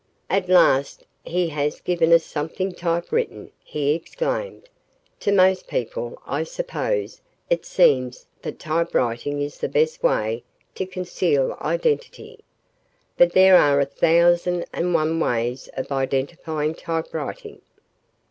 [0.31, 4.67] "At last he has given us something typewritten," he exclaimed.
[5.19, 10.43] "To most people, I suppose, it seems that typewriting is the best way
[10.73, 12.39] to conceal identity.
[13.15, 17.61] But there are a thousand and one ways of identifying typewriting.